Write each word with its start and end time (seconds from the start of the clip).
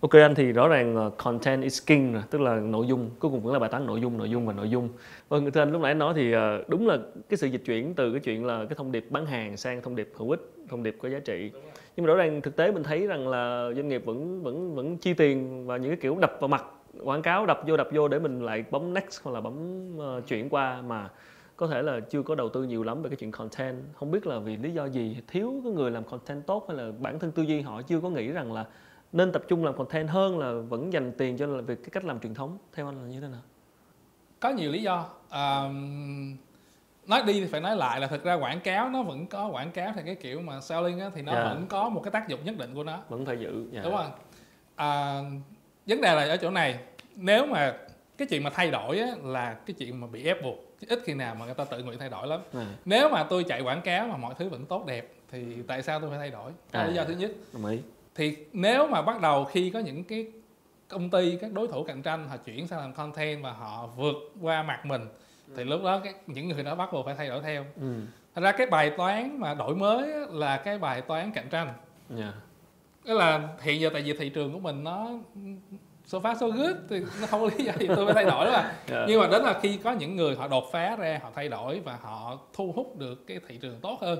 Ok 0.00 0.10
anh 0.12 0.34
thì 0.34 0.52
rõ 0.52 0.68
ràng 0.68 0.96
ờ, 0.96 1.10
content 1.16 1.62
is 1.62 1.82
king 1.86 2.12
rồi, 2.12 2.22
tức 2.30 2.40
là 2.40 2.60
nội 2.60 2.86
dung 2.86 3.10
cuối 3.18 3.30
cùng 3.30 3.40
vẫn 3.40 3.52
là 3.52 3.58
bài 3.58 3.70
toán 3.70 3.86
nội 3.86 4.00
dung, 4.00 4.18
nội 4.18 4.30
dung 4.30 4.46
và 4.46 4.52
nội 4.52 4.70
dung. 4.70 4.88
Vâng, 5.28 5.50
thưa 5.50 5.60
anh 5.60 5.72
lúc 5.72 5.82
nãy 5.82 5.90
anh 5.90 5.98
nói 5.98 6.14
thì 6.16 6.32
ờ, 6.32 6.64
đúng 6.68 6.86
là 6.86 6.98
cái 7.28 7.36
sự 7.36 7.46
dịch 7.46 7.62
chuyển 7.64 7.94
từ 7.94 8.10
cái 8.10 8.20
chuyện 8.20 8.44
là 8.44 8.64
cái 8.64 8.74
thông 8.76 8.92
điệp 8.92 9.06
bán 9.10 9.26
hàng 9.26 9.56
sang 9.56 9.82
thông 9.82 9.96
điệp 9.96 10.12
hữu 10.16 10.30
ích, 10.30 10.40
thông 10.68 10.82
điệp 10.82 10.96
có 11.02 11.08
giá 11.08 11.18
trị. 11.18 11.52
Nhưng 11.96 12.06
mà 12.06 12.12
rõ 12.12 12.16
ràng 12.16 12.40
thực 12.40 12.56
tế 12.56 12.72
mình 12.72 12.82
thấy 12.82 13.06
rằng 13.06 13.28
là 13.28 13.70
doanh 13.76 13.88
nghiệp 13.88 14.02
vẫn 14.04 14.42
vẫn 14.42 14.74
vẫn 14.74 14.96
chi 14.96 15.14
tiền 15.14 15.66
và 15.66 15.76
những 15.76 15.90
cái 15.90 15.98
kiểu 16.00 16.16
đập 16.20 16.36
vào 16.40 16.48
mặt 16.48 16.64
quảng 17.04 17.22
cáo 17.22 17.46
đập 17.46 17.60
vô 17.66 17.76
đập 17.76 17.88
vô 17.92 18.08
để 18.08 18.18
mình 18.18 18.44
lại 18.44 18.64
bấm 18.70 18.94
next 18.94 19.20
hoặc 19.22 19.32
là 19.32 19.40
bấm 19.40 19.54
ờ, 19.98 20.20
chuyển 20.28 20.48
qua 20.48 20.82
mà 20.82 21.08
có 21.56 21.66
thể 21.66 21.82
là 21.82 22.00
chưa 22.00 22.22
có 22.22 22.34
đầu 22.34 22.48
tư 22.48 22.62
nhiều 22.62 22.82
lắm 22.82 23.02
về 23.02 23.10
cái 23.10 23.16
chuyện 23.16 23.30
content 23.30 23.76
không 23.94 24.10
biết 24.10 24.26
là 24.26 24.38
vì 24.38 24.56
lý 24.56 24.70
do 24.70 24.86
gì 24.86 25.16
thiếu 25.28 25.60
cái 25.64 25.72
người 25.72 25.90
làm 25.90 26.04
content 26.04 26.46
tốt 26.46 26.64
hay 26.68 26.76
là 26.76 26.92
bản 27.00 27.18
thân 27.18 27.32
tư 27.32 27.42
duy 27.42 27.60
họ 27.60 27.82
chưa 27.82 28.00
có 28.00 28.10
nghĩ 28.10 28.28
rằng 28.28 28.52
là 28.52 28.64
nên 29.16 29.32
tập 29.32 29.42
trung 29.48 29.64
làm 29.64 29.76
content 29.76 30.08
hơn 30.08 30.38
là 30.38 30.52
vẫn 30.68 30.92
dành 30.92 31.12
tiền 31.18 31.36
cho 31.36 31.46
về 31.46 31.74
cái 31.74 31.88
cách 31.92 32.04
làm 32.04 32.20
truyền 32.20 32.34
thống 32.34 32.58
theo 32.72 32.88
anh 32.88 33.02
là 33.02 33.08
như 33.08 33.20
thế 33.20 33.28
nào? 33.28 33.40
Có 34.40 34.50
nhiều 34.50 34.70
lý 34.70 34.82
do. 34.82 35.06
À, 35.28 35.68
nói 37.06 37.22
đi 37.26 37.32
thì 37.32 37.46
phải 37.46 37.60
nói 37.60 37.76
lại 37.76 38.00
là 38.00 38.06
thực 38.06 38.24
ra 38.24 38.34
quảng 38.34 38.60
cáo 38.60 38.88
nó 38.88 39.02
vẫn 39.02 39.26
có 39.26 39.48
quảng 39.48 39.70
cáo 39.70 39.92
thì 39.96 40.02
cái 40.06 40.14
kiểu 40.14 40.40
mà 40.40 40.60
selling 40.60 41.00
á, 41.00 41.10
thì 41.14 41.22
nó 41.22 41.32
Dạ. 41.32 41.44
vẫn 41.44 41.66
có 41.68 41.88
một 41.88 42.00
cái 42.04 42.10
tác 42.10 42.28
dụng 42.28 42.44
nhất 42.44 42.58
định 42.58 42.74
của 42.74 42.84
nó. 42.84 42.98
Vẫn 43.08 43.26
phải 43.26 43.36
giữ 43.38 43.66
dạ. 43.72 43.80
đúng 43.84 43.96
không 43.96 44.10
à, 44.76 45.20
vấn 45.86 46.00
đề 46.00 46.14
là 46.14 46.22
ở 46.22 46.36
chỗ 46.36 46.50
này 46.50 46.78
nếu 47.16 47.46
mà 47.46 47.76
cái 48.18 48.28
chuyện 48.30 48.42
mà 48.42 48.50
thay 48.50 48.70
đổi 48.70 48.98
á, 48.98 49.08
là 49.24 49.54
cái 49.66 49.74
chuyện 49.78 50.00
mà 50.00 50.06
bị 50.06 50.24
ép 50.24 50.42
buộc 50.42 50.56
Chứ 50.80 50.86
ít 50.90 51.02
khi 51.04 51.14
nào 51.14 51.34
mà 51.34 51.44
người 51.44 51.54
ta 51.54 51.64
tự 51.64 51.82
nguyện 51.82 51.98
thay 51.98 52.08
đổi 52.08 52.26
lắm. 52.26 52.40
À, 52.54 52.66
nếu 52.84 53.08
mà 53.08 53.24
tôi 53.24 53.44
chạy 53.44 53.60
quảng 53.60 53.80
cáo 53.82 54.06
mà 54.06 54.16
mọi 54.16 54.34
thứ 54.38 54.48
vẫn 54.48 54.66
tốt 54.66 54.86
đẹp 54.86 55.12
thì 55.30 55.62
tại 55.66 55.82
sao 55.82 56.00
tôi 56.00 56.10
phải 56.10 56.18
thay 56.18 56.30
đổi? 56.30 56.52
À. 56.70 56.86
lý 56.86 56.94
do 56.94 57.04
thứ 57.04 57.14
nhất. 57.14 57.30
Đồng 57.52 57.66
ý 57.66 57.78
thì 58.16 58.36
nếu 58.52 58.86
mà 58.86 59.02
bắt 59.02 59.20
đầu 59.20 59.44
khi 59.44 59.70
có 59.70 59.78
những 59.78 60.04
cái 60.04 60.26
công 60.88 61.10
ty 61.10 61.36
các 61.40 61.52
đối 61.52 61.68
thủ 61.68 61.84
cạnh 61.84 62.02
tranh 62.02 62.28
họ 62.28 62.36
chuyển 62.36 62.66
sang 62.66 62.80
làm 62.80 62.92
content 62.92 63.42
và 63.42 63.52
họ 63.52 63.86
vượt 63.96 64.14
qua 64.40 64.62
mặt 64.62 64.86
mình 64.86 65.02
thì 65.56 65.64
lúc 65.64 65.82
đó 65.84 66.00
cái, 66.04 66.14
những 66.26 66.48
người 66.48 66.62
đó 66.62 66.74
bắt 66.74 66.92
buộc 66.92 67.06
phải 67.06 67.14
thay 67.14 67.28
đổi 67.28 67.42
theo 67.42 67.64
ừ. 67.80 68.00
Thật 68.34 68.42
ra 68.42 68.52
cái 68.52 68.66
bài 68.66 68.90
toán 68.96 69.40
mà 69.40 69.54
đổi 69.54 69.74
mới 69.74 70.08
là 70.30 70.56
cái 70.56 70.78
bài 70.78 71.00
toán 71.00 71.32
cạnh 71.32 71.48
tranh 71.50 71.72
dạ. 72.10 72.32
Tức 73.04 73.14
là 73.14 73.48
hiện 73.62 73.80
giờ 73.80 73.90
tại 73.92 74.02
vì 74.02 74.12
thị 74.12 74.28
trường 74.28 74.52
của 74.52 74.58
mình 74.58 74.84
nó 74.84 75.08
so 76.06 76.18
far 76.18 76.34
so 76.34 76.48
good 76.48 76.76
thì 76.90 77.00
nó 77.20 77.26
không 77.26 77.40
có 77.40 77.50
lý 77.58 77.64
do 77.64 77.72
gì 77.78 77.86
tôi 77.96 78.04
phải 78.04 78.14
thay 78.14 78.24
đổi 78.24 78.50
mà 78.50 78.72
Dạ. 78.88 79.04
nhưng 79.08 79.20
mà 79.20 79.28
đến 79.28 79.42
là 79.42 79.58
khi 79.62 79.78
có 79.84 79.92
những 79.92 80.16
người 80.16 80.36
họ 80.36 80.48
đột 80.48 80.64
phá 80.72 80.96
ra 80.96 81.20
họ 81.22 81.30
thay 81.34 81.48
đổi 81.48 81.80
và 81.84 81.98
họ 82.02 82.38
thu 82.52 82.72
hút 82.76 82.98
được 82.98 83.26
cái 83.26 83.40
thị 83.48 83.58
trường 83.62 83.80
tốt 83.80 83.98
hơn 84.00 84.18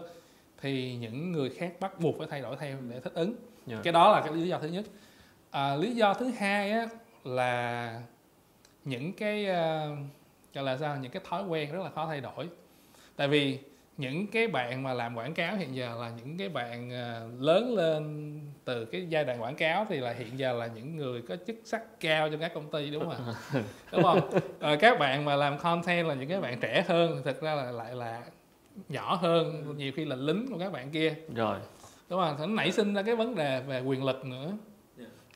thì 0.61 0.97
những 0.97 1.33
người 1.33 1.51
khác 1.51 1.73
bắt 1.81 2.01
buộc 2.01 2.19
phải 2.19 2.27
thay 2.31 2.41
đổi 2.41 2.57
theo 2.57 2.77
để 2.91 3.01
thích 3.01 3.15
ứng. 3.15 3.35
Dạ. 3.67 3.81
cái 3.85 3.93
đó 3.93 4.13
là 4.13 4.21
cái 4.21 4.33
lý 4.33 4.49
do 4.49 4.59
thứ 4.59 4.69
nhất. 4.69 4.85
À, 5.51 5.77
lý 5.77 5.95
do 5.95 6.15
thứ 6.15 6.31
hai 6.39 6.71
á, 6.71 6.89
là 7.25 8.01
những 8.85 9.13
cái 9.13 9.45
uh, 9.45 9.99
gọi 10.55 10.65
là 10.65 10.77
sao 10.77 10.97
những 10.97 11.13
cái 11.13 11.23
thói 11.29 11.45
quen 11.45 11.73
rất 11.73 11.83
là 11.83 11.91
khó 11.91 12.07
thay 12.07 12.21
đổi. 12.21 12.49
Tại 13.17 13.29
vì 13.29 13.59
những 13.97 14.27
cái 14.27 14.49
bạn 14.49 14.83
mà 14.83 14.95
làm 14.95 15.17
quảng 15.17 15.35
cáo 15.35 15.57
hiện 15.57 15.77
giờ 15.77 15.97
là 16.01 16.11
những 16.19 16.39
cái 16.39 16.49
bạn 16.49 16.93
à, 16.93 17.21
lớn 17.39 17.75
lên 17.77 18.41
từ 18.65 18.85
cái 18.85 19.07
giai 19.09 19.25
đoạn 19.25 19.43
quảng 19.43 19.57
cáo 19.57 19.87
thì 19.89 20.01
là 20.01 20.13
hiện 20.13 20.39
giờ 20.39 20.53
là 20.53 20.67
những 20.67 20.97
người 20.97 21.23
có 21.23 21.37
chức 21.47 21.57
sắc 21.65 22.01
cao 22.01 22.31
trong 22.31 22.41
các 22.41 22.55
công 22.55 22.71
ty 22.71 22.91
đúng 22.91 23.05
không 23.05 23.27
ạ? 23.27 23.35
Đúng 23.93 24.03
không? 24.03 24.31
Ờ, 24.61 24.77
các 24.77 24.99
bạn 24.99 25.25
mà 25.25 25.37
làm 25.37 25.59
content 25.59 26.07
là 26.07 26.15
những 26.15 26.29
cái 26.29 26.41
bạn 26.41 26.61
trẻ 26.61 26.85
hơn 26.89 27.23
thực 27.25 27.43
ra 27.43 27.55
là 27.55 27.71
lại 27.71 27.95
là 27.95 28.23
nhỏ 28.89 29.15
hơn 29.15 29.75
nhiều 29.77 29.93
khi 29.97 30.05
là 30.05 30.17
lính 30.17 30.47
của 30.53 30.59
các 30.59 30.73
bạn 30.73 30.91
kia. 30.91 31.15
Rồi. 31.35 31.59
Đúng 32.09 32.21
không? 32.21 32.37
Nó 32.39 32.47
nảy 32.47 32.73
sinh 32.73 32.95
ra 32.95 33.03
cái 33.03 33.17
vấn 33.17 33.35
đề 33.35 33.61
về 33.61 33.81
quyền 33.81 34.05
lực 34.05 34.25
nữa. 34.25 34.53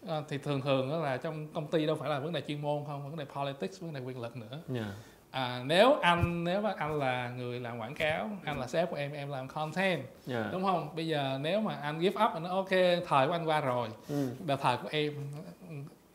À, 0.08 0.22
thì 0.28 0.38
thường 0.38 0.60
thường 0.60 0.90
đó 0.90 0.98
là 0.98 1.16
trong 1.16 1.48
công 1.54 1.66
ty 1.66 1.86
đâu 1.86 1.96
phải 1.96 2.10
là 2.10 2.18
vấn 2.18 2.32
đề 2.32 2.40
chuyên 2.48 2.62
môn 2.62 2.84
không 2.86 3.02
vấn 3.10 3.16
đề 3.16 3.24
politics 3.24 3.80
vấn 3.80 3.92
đề 3.92 4.00
quyền 4.00 4.20
lực 4.20 4.36
nữa. 4.36 4.60
Dạ. 4.68 4.86
à, 5.30 5.62
nếu 5.66 5.94
anh 6.02 6.44
nếu 6.44 6.60
mà 6.60 6.74
anh 6.76 6.98
là 6.98 7.28
người 7.30 7.60
làm 7.60 7.78
quảng 7.78 7.94
cáo 7.94 8.30
anh 8.44 8.60
là 8.60 8.66
sếp 8.66 8.90
của 8.90 8.96
em 8.96 9.12
em 9.12 9.30
làm 9.30 9.48
content 9.48 10.02
Dạ. 10.26 10.48
đúng 10.52 10.62
không? 10.62 10.96
Bây 10.96 11.06
giờ 11.06 11.38
nếu 11.40 11.60
mà 11.60 11.74
anh 11.74 12.00
give 12.00 12.24
up 12.24 12.32
anh 12.32 12.42
nói 12.42 12.52
ok 12.52 12.68
thời 13.08 13.26
của 13.26 13.32
anh 13.32 13.48
qua 13.48 13.60
rồi. 13.60 13.88
Ừ. 14.08 14.28
đợt 14.46 14.56
thời 14.62 14.76
của 14.76 14.88
em 14.92 15.14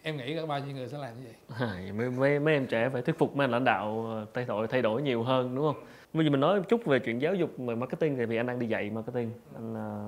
em 0.06 0.18
nghĩ 0.18 0.36
có 0.36 0.46
bao 0.46 0.60
nhiêu 0.60 0.76
người 0.76 0.88
sẽ 0.88 0.98
làm 0.98 1.14
như 1.18 1.24
vậy 1.26 1.68
À, 1.70 1.94
mấy, 1.94 2.10
mấy, 2.10 2.40
mấy 2.40 2.54
em 2.54 2.68
trẻ 2.68 2.90
phải 2.90 3.02
thuyết 3.02 3.18
phục 3.18 3.36
mấy 3.36 3.46
anh 3.46 3.52
lãnh 3.52 3.64
đạo 3.64 4.06
ờ, 4.10 4.26
thay 4.34 4.46
đổi 4.46 4.68
thay 4.68 4.82
đổi 4.82 5.02
nhiều 5.02 5.24
hơn 5.24 5.56
đúng 5.56 5.66
không? 5.66 5.84
Bây 6.14 6.26
giờ 6.26 6.32
mình 6.32 6.40
nói 6.40 6.60
một 6.60 6.66
chút 6.70 6.86
về 6.86 7.00
chuyện 7.00 7.22
giáo 7.22 7.36
dục 7.36 7.52
về 7.58 7.76
marketing 7.76 8.18
thì 8.18 8.26
vì 8.26 8.38
anh 8.38 8.46
đang 8.46 8.60
đi 8.60 8.68
dạy 8.68 8.90
marketing, 8.90 9.32
anh 9.56 9.74
ờ, 9.74 10.00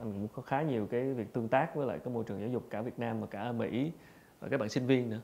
anh 0.00 0.12
cũng 0.12 0.28
có 0.28 0.42
khá 0.42 0.62
nhiều 0.62 0.88
cái 0.90 1.12
việc 1.12 1.32
tương 1.32 1.48
tác 1.48 1.74
với 1.76 1.86
lại 1.86 1.98
cái 2.04 2.14
môi 2.14 2.24
trường 2.24 2.40
giáo 2.40 2.48
dục 2.48 2.66
cả 2.70 2.82
Việt 2.82 2.98
Nam 2.98 3.20
và 3.20 3.26
cả 3.26 3.52
Mỹ 3.52 3.92
và 4.40 4.48
các 4.48 4.60
bạn 4.60 4.68
sinh 4.68 4.86
viên 4.86 5.10
nữa. 5.10 5.20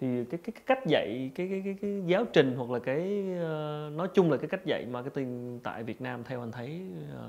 Thì 0.00 0.24
cái 0.24 0.40
cái, 0.44 0.52
cái 0.54 0.62
cách 0.66 0.86
dạy 0.86 1.30
cái, 1.34 1.48
cái 1.50 1.62
cái 1.64 1.76
cái 1.82 2.02
giáo 2.06 2.24
trình 2.32 2.54
hoặc 2.56 2.70
là 2.70 2.78
cái 2.78 3.24
ờ, 3.40 3.90
nói 3.94 4.08
chung 4.14 4.30
là 4.30 4.36
cái 4.36 4.48
cách 4.48 4.64
dạy 4.64 4.86
marketing 4.90 5.60
tại 5.62 5.82
Việt 5.82 6.00
Nam 6.00 6.24
theo 6.24 6.40
anh 6.42 6.52
thấy 6.52 6.80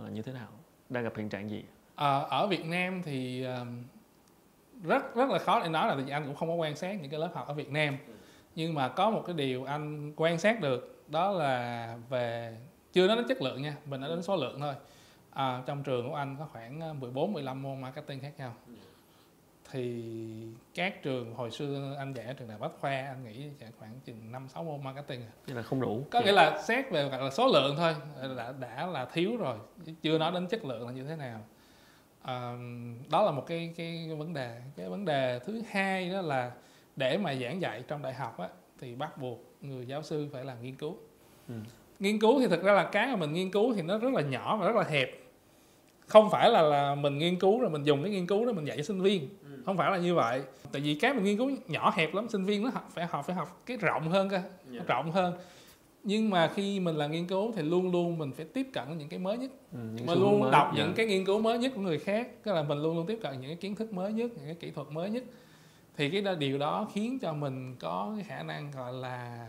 là 0.04 0.10
như 0.10 0.22
thế 0.22 0.34
nào? 0.34 0.48
Đang 0.90 1.04
gặp 1.04 1.14
hiện 1.18 1.30
trạng 1.30 1.50
gì? 1.50 1.64
à, 1.96 2.20
ở 2.20 2.48
Việt 2.48 2.66
Nam 2.66 3.02
thì 3.06 3.46
rất 4.84 5.16
rất 5.16 5.30
là 5.30 5.40
khó 5.40 5.60
để 5.64 5.70
nói 5.70 5.88
là 5.88 5.96
vì 5.96 6.12
anh 6.12 6.26
cũng 6.26 6.36
không 6.36 6.50
có 6.50 6.56
quan 6.56 6.76
sát 6.76 7.02
những 7.02 7.12
cái 7.12 7.20
lớp 7.20 7.30
học 7.34 7.48
ở 7.48 7.54
Việt 7.54 7.72
Nam 7.72 7.98
nhưng 8.56 8.74
mà 8.74 8.88
có 8.88 9.10
một 9.10 9.24
cái 9.28 9.36
điều 9.36 9.64
anh 9.64 10.14
quan 10.16 10.38
sát 10.38 10.62
được 10.62 11.04
đó 11.08 11.32
là 11.32 11.96
về 12.10 12.58
chưa 12.94 13.08
nói 13.08 13.16
đến 13.16 13.26
chất 13.28 13.42
lượng 13.42 13.62
nha 13.62 13.76
mình 13.86 14.02
nói 14.02 14.10
đến 14.10 14.24
số 14.24 14.36
lượng 14.36 14.60
thôi 14.60 14.74
à, 15.32 15.64
trong 15.66 15.84
trường 15.84 16.10
của 16.10 16.16
anh 16.16 16.36
có 16.40 16.46
khoảng 16.46 17.00
14 17.00 17.34
15 17.34 17.62
môn 17.62 17.82
marketing 17.82 18.20
khác 18.20 18.34
nhau 18.38 18.54
thì 19.72 20.04
các 20.76 21.04
trường 21.04 21.34
hồi 21.34 21.52
xưa 21.52 21.96
anh 21.98 22.14
dạy 22.14 22.26
ở 22.26 22.34
trường 22.34 22.48
đại 22.48 22.58
học 22.58 22.72
Bách 22.72 22.80
Khoa 22.82 22.92
anh 22.92 23.24
nghĩ 23.24 23.46
chạy 23.60 23.70
khoảng 23.80 24.00
chừng 24.06 24.32
năm 24.32 24.48
sáu 24.50 24.64
môn 24.64 24.84
marketing 24.84 25.22
à. 25.22 25.32
Như 25.48 25.54
là 25.54 25.62
không 25.62 25.82
đủ. 25.82 26.06
có 26.12 26.22
nghĩa 26.22 26.32
là 26.32 26.62
xét 26.62 26.92
về 26.92 27.10
gọi 27.10 27.22
là 27.22 27.30
số 27.30 27.48
lượng 27.48 27.76
thôi 27.78 27.96
đã, 28.38 28.54
đã 28.60 28.86
là 28.86 29.06
thiếu 29.06 29.38
rồi 29.38 29.58
chưa 30.02 30.18
nói 30.18 30.32
đến 30.32 30.48
chất 30.48 30.66
lượng 30.66 30.88
là 30.88 30.94
như 30.94 31.04
thế 31.04 31.16
nào 31.16 31.40
à, 32.22 32.54
đó 33.10 33.24
là 33.26 33.32
một 33.32 33.46
cái 33.48 33.74
cái 33.78 34.10
vấn 34.18 34.34
đề. 34.34 34.62
Cái 34.78 34.90
vấn 34.90 35.06
đề 35.06 35.40
thứ 35.46 35.62
hai 35.72 36.10
đó 36.10 36.22
là 36.22 36.52
để 36.96 37.18
mà 37.18 37.36
giảng 37.36 37.62
dạy 37.62 37.84
trong 37.88 38.02
đại 38.02 38.14
học 38.14 38.40
á, 38.40 38.48
thì 38.80 38.96
bắt 38.96 39.18
buộc 39.18 39.40
người 39.62 39.86
giáo 39.88 40.04
sư 40.04 40.28
phải 40.34 40.46
làm 40.46 40.62
nghiên 40.64 40.76
cứu. 40.76 40.98
Ừ. 41.48 41.54
nghiên 42.00 42.20
cứu 42.20 42.40
thì 42.40 42.48
thực 42.48 42.64
ra 42.64 42.74
là 42.74 42.84
cái 42.92 43.08
mà 43.08 43.16
mình 43.16 43.34
nghiên 43.34 43.52
cứu 43.52 43.74
thì 43.74 43.82
nó 43.82 43.98
rất 43.98 44.14
là 44.14 44.22
nhỏ 44.22 44.56
và 44.56 44.68
rất 44.68 44.76
là 44.76 44.84
hẹp. 44.84 45.10
Không 46.08 46.30
phải 46.30 46.50
là 46.50 46.62
là 46.62 46.96
mình 46.96 47.18
nghiên 47.18 47.40
cứu 47.40 47.60
rồi 47.60 47.70
mình 47.70 47.84
dùng 47.84 48.04
cái 48.04 48.12
nghiên 48.12 48.28
cứu 48.28 48.46
đó 48.46 48.52
mình 48.52 48.66
dạy 48.68 48.78
cho 48.78 48.84
sinh 48.84 49.02
viên. 49.02 49.30
Không 49.66 49.78
phải 49.78 49.92
là 49.92 49.98
như 49.98 50.16
vậy. 50.16 50.42
Tại 50.72 50.82
vì 50.82 50.96
cái 50.96 51.14
mình 51.14 51.24
nghiên 51.24 51.38
cứu 51.38 51.52
nhỏ 51.68 51.94
hẹp 51.96 52.14
lắm 52.14 52.28
sinh 52.30 52.46
viên 52.46 52.64
nó 52.64 52.70
học 52.70 52.90
phải 52.94 53.06
học 53.06 53.26
phải 53.26 53.36
học 53.36 53.62
cái 53.66 53.78
rộng 53.78 54.10
hơn 54.10 54.30
cơ 54.30 54.42
Dạ. 54.72 54.82
rộng 54.88 55.12
hơn 55.12 55.34
nhưng 56.04 56.30
mà 56.30 56.48
khi 56.56 56.80
mình 56.80 56.96
làm 56.96 57.12
nghiên 57.12 57.28
cứu 57.28 57.52
thì 57.56 57.62
luôn 57.62 57.92
luôn 57.92 58.18
mình 58.18 58.32
phải 58.32 58.46
tiếp 58.46 58.68
cận 58.74 58.98
những 58.98 59.10
cái 59.10 59.20
mới 59.20 59.38
nhất 59.38 59.52
Ừ, 59.72 59.78
những 59.96 60.06
mình 60.06 60.20
luôn 60.20 60.40
mới. 60.40 60.52
đọc 60.52 60.72
Dạ. 60.78 60.84
những 60.84 60.94
cái 60.96 61.06
nghiên 61.06 61.26
cứu 61.26 61.42
mới 61.42 61.58
nhất 61.58 61.72
của 61.76 61.82
người 61.82 62.00
khác 62.00 62.28
tức 62.44 62.54
là 62.54 62.64
mình 62.64 62.82
luôn 62.82 62.96
luôn 62.98 63.06
tiếp 63.06 63.20
cận 63.22 63.32
những 63.42 63.50
cái 63.50 63.56
kiến 63.56 63.76
thức 63.76 63.94
mới 63.94 64.14
nhất 64.14 64.32
những 64.36 64.46
cái 64.46 64.56
kỹ 64.60 64.72
thuật 64.72 64.88
mới 64.92 65.10
nhất 65.10 65.24
thì 65.98 66.10
cái 66.10 66.22
đó, 66.22 66.34
điều 66.36 66.58
đó 66.58 66.88
khiến 66.94 67.20
cho 67.20 67.34
mình 67.34 67.76
có 67.80 68.12
cái 68.16 68.24
khả 68.24 68.44
năng 68.44 68.72
gọi 68.72 68.94
là 68.94 69.48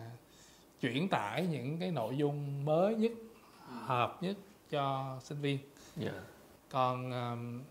chuyển 0.80 1.08
tải 1.08 1.46
những 1.50 1.78
cái 1.78 1.90
nội 1.90 2.16
dung 2.16 2.64
mới 2.64 2.94
nhất 2.94 3.12
hợp 3.86 4.22
nhất 4.22 4.36
cho 4.70 5.16
sinh 5.22 5.38
viên 5.40 5.58
Dạ. 5.96 6.12
còn 6.70 7.10
um, 7.12 7.62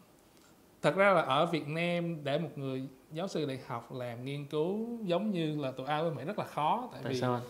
thật 0.82 0.96
ra 0.96 1.14
là 1.14 1.22
ở 1.22 1.46
Việt 1.46 1.68
Nam 1.68 2.24
để 2.24 2.40
một 2.40 2.50
người 2.56 2.84
giáo 3.14 3.28
sư 3.28 3.46
đại 3.46 3.60
học 3.68 3.94
làm 3.94 4.26
nghiên 4.26 4.46
cứu 4.46 4.88
giống 5.04 5.32
như 5.32 5.56
là 5.62 5.72
tụi 5.72 5.86
ai 5.88 6.02
với 6.04 6.12
Mỹ 6.12 6.24
rất 6.24 6.40
là 6.40 6.46
khó 6.46 6.90
tại, 6.92 7.02
Tại 7.04 7.14
vì 7.14 7.20
sao 7.20 7.34
anh? 7.34 7.42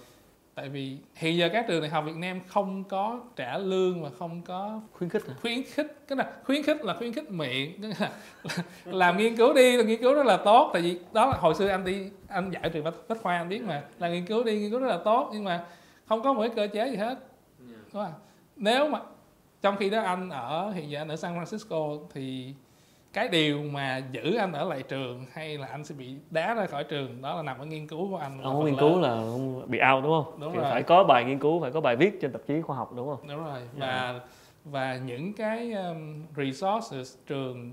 Tại 0.56 0.70
vì 0.70 0.98
hiện 1.16 1.38
giờ 1.38 1.50
các 1.54 1.66
trường 1.68 1.82
đại 1.82 1.90
học 1.90 2.04
Việt 2.08 2.16
Nam 2.16 2.40
không 2.48 2.84
có 2.84 3.20
trả 3.36 3.58
lương 3.58 4.04
và 4.04 4.10
không 4.20 4.42
có 4.42 4.82
Khuyến 4.94 5.10
khích 5.10 5.28
hả? 5.28 5.34
khuyến 5.42 5.64
khích 5.64 6.08
cái 6.08 6.18
là 6.18 6.32
khuyến 6.44 6.64
khích 6.64 6.86
là 6.86 6.94
khuyến 6.94 7.14
khích 7.14 7.32
miệng 7.32 7.82
là, 8.00 8.12
làm 8.86 9.18
nghiên 9.18 9.36
cứu 9.36 9.54
đi 9.54 9.78
là 9.78 9.84
nghiên 9.84 10.02
cứu 10.02 10.14
rất 10.14 10.26
là 10.26 10.38
tốt 10.38 10.70
tại 10.74 10.82
vì 10.82 11.00
đó 11.14 11.26
là 11.26 11.38
hồi 11.38 11.56
xưa 11.56 11.68
anh 11.68 11.86
đi 11.86 12.10
anh 12.28 12.52
dạy 12.52 12.70
trường 12.70 12.84
bách, 12.84 12.94
bách 13.08 13.22
khoa 13.22 13.38
anh 13.38 13.50
biết 13.50 13.62
mà 13.64 13.84
là 14.00 14.10
nghiên 14.10 14.26
cứu 14.26 14.44
đi 14.44 14.60
nghiên 14.60 14.72
cứu 14.72 14.80
rất 14.80 14.88
là 14.88 15.00
tốt 15.06 15.30
nhưng 15.34 15.44
mà 15.44 15.66
không 16.06 16.24
có 16.24 16.34
một 16.34 16.42
cái 16.42 16.52
cơ 16.56 16.68
chế 16.74 16.90
gì 16.90 16.98
hết 16.98 17.20
đúng 17.94 18.04
không? 18.04 18.14
nếu 18.56 18.90
mà 18.90 19.00
trong 19.62 19.76
khi 19.78 19.90
đó 19.90 20.02
anh 20.02 20.30
ở 20.30 20.72
hiện 20.72 20.90
giờ 20.90 21.02
anh 21.02 21.08
ở 21.08 21.16
San 21.16 21.40
Francisco 21.40 22.06
thì 22.14 22.54
cái 23.14 23.28
điều 23.28 23.64
mà 23.64 24.02
giữ 24.12 24.36
anh 24.36 24.52
ở 24.54 24.70
lại 24.70 24.84
trường 24.84 25.26
hay 25.34 25.58
là 25.58 25.68
anh 25.68 25.84
sẽ 25.86 25.96
bị 25.96 26.16
đá 26.30 26.54
ra 26.54 26.66
khỏi 26.66 26.84
trường 26.84 27.22
đó 27.22 27.36
là 27.36 27.42
nằm 27.44 27.60
ở 27.60 27.66
nghiên 27.66 27.88
cứu 27.88 28.10
của 28.10 28.18
anh 28.18 28.42
Ông 28.42 28.54
có 28.54 28.60
phần 28.60 28.66
nghiên 28.66 28.80
cứu 28.80 29.00
là 29.00 29.24
bị 29.68 29.80
out 29.94 30.04
đúng 30.04 30.24
không? 30.24 30.40
Đúng 30.40 30.54
Kiểu 30.54 30.62
rồi. 30.62 30.72
Phải 30.72 30.84
có 30.84 31.04
bài 31.04 31.24
nghiên 31.26 31.40
cứu, 31.40 31.62
phải 31.62 31.72
có 31.72 31.82
bài 31.82 31.96
viết 31.96 32.22
trên 32.22 32.32
tạp 32.32 32.42
chí 32.48 32.62
khoa 32.62 32.76
học 32.76 32.94
đúng 32.96 33.08
không? 33.08 33.28
đúng 33.28 33.44
rồi 33.46 33.62
Dạ. 33.80 34.12
và 34.14 34.20
và 34.66 34.96
những 34.96 35.34
cái 35.34 35.72
um, 35.74 36.24
resources 36.38 37.18
trường 37.28 37.72